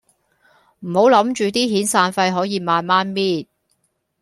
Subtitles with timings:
[0.79, 3.45] 唔好諗住啲遣散費可以慢慢搣